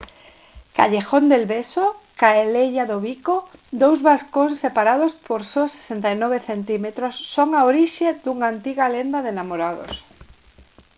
callejón 0.77 1.23
del 1.31 1.43
beso 1.55 1.85
calella 2.21 2.83
do 2.91 2.97
bico. 3.07 3.35
dous 3.81 3.99
balcóns 4.09 4.55
separados 4.65 5.11
por 5.27 5.41
só 5.51 5.63
69 5.75 6.37
centímetros 6.49 7.13
son 7.33 7.49
a 7.53 7.61
orixe 7.71 8.05
dunha 8.23 8.47
antiga 8.53 8.85
lenda 8.95 9.19
de 9.25 9.31
namorados 9.39 9.93